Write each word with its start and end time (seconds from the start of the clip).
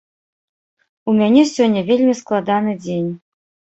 У 1.11 1.15
мяне 1.19 1.43
сёння 1.51 1.81
вельмі 1.93 2.13
складаны 2.23 2.71
дзень. 2.83 3.11